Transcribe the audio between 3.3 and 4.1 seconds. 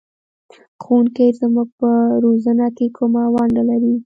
ونډه لري؟